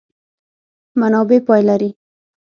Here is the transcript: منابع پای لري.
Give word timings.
منابع 0.99 1.39
پای 1.47 1.61
لري. 1.69 1.89